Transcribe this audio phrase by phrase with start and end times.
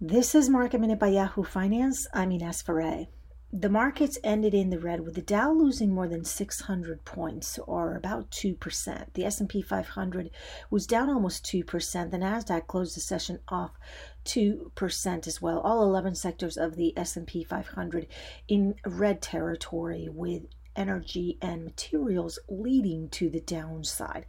[0.00, 2.06] This is Market Minute by Yahoo Finance.
[2.12, 3.06] I'm Ines Ferre.
[3.50, 7.96] The markets ended in the red with the Dow losing more than 600 points or
[7.96, 9.14] about 2%.
[9.14, 10.30] The S&P 500
[10.68, 12.10] was down almost 2%.
[12.10, 13.70] The Nasdaq closed the session off
[14.26, 15.60] 2% as well.
[15.60, 18.06] All 11 sectors of the S&P 500
[18.48, 20.42] in red territory with
[20.76, 24.26] energy and materials leading to the downside.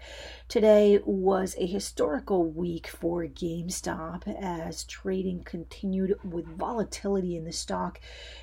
[0.48, 7.99] Today was a historical week for GameStop as trading continued with volatility in the stock.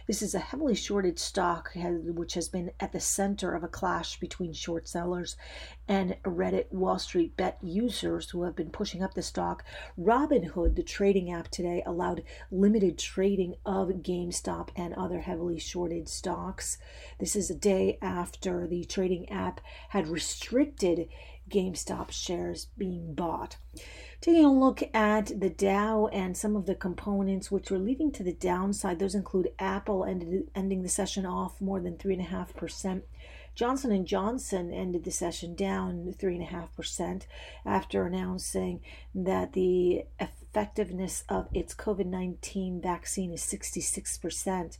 [0.06, 4.20] This is a heavily shorted stock which has been at the center of a clash
[4.20, 5.36] between short sellers
[5.88, 9.64] and Reddit Wall Street Bet users who have been pushing up the stock.
[9.98, 16.78] Robinhood, the trading app today, allowed limited trading of GameStop and other heavily shorted stocks.
[17.18, 21.08] This is a day after the trading app had restricted
[21.48, 23.56] GameStop shares being bought.
[24.20, 28.22] Taking a look at the Dow and some of the components which were leading to
[28.22, 33.02] the downside, those include Apple ended, ending the session off more than 3.5%.
[33.54, 37.22] Johnson & Johnson ended the session down 3.5%
[37.64, 38.80] after announcing
[39.14, 44.78] that the effectiveness of its COVID-19 vaccine is 66%.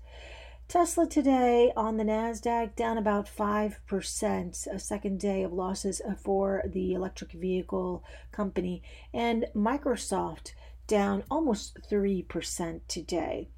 [0.67, 6.95] Tesla today on the NASDAQ down about 5%, a second day of losses for the
[6.95, 10.53] electric vehicle company, and Microsoft
[10.87, 13.49] down almost 3% today.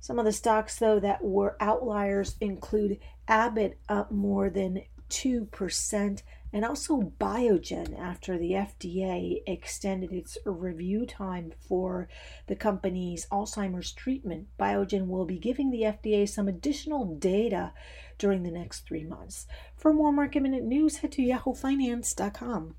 [0.00, 6.64] Some of the stocks, though, that were outliers include Abbott up more than 2%, and
[6.64, 12.08] also Biogen after the FDA extended its review time for
[12.46, 14.48] the company's Alzheimer's treatment.
[14.58, 17.72] Biogen will be giving the FDA some additional data
[18.18, 19.46] during the next three months.
[19.76, 22.74] For more market minute news, head to yahoofinance.com.